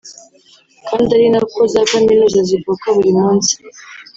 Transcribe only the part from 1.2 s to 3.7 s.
nako za kaminuza zivuka buri munsi